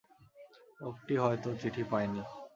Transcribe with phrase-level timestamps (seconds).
[0.79, 2.21] লোকটি হয়তো চিঠি পায় নি।